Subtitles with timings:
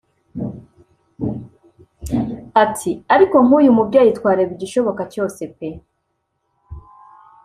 [2.63, 5.69] Ati “Ariko nk’uyu mubyeyi twareba igishoboka cyose pe